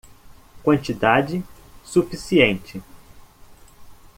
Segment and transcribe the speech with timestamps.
[0.63, 1.43] Quantidade
[1.85, 2.81] suficiente